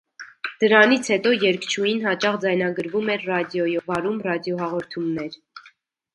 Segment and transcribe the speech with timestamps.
[0.61, 5.41] Դրանից հետո երգչուհին հաճախ ձայնագրվում էր ռադիոյով, վարում ռադիոհաղորդումներ։